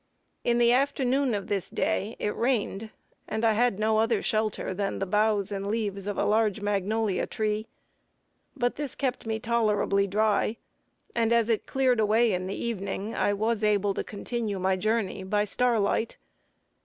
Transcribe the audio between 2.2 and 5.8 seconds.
rained, and I had no other shelter than the boughs and